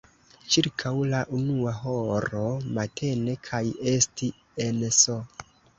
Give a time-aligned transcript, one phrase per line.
[0.53, 2.43] ĉirkaŭ la unua horo
[2.79, 3.65] matene kaj
[3.97, 4.35] esti
[4.69, 5.23] en S.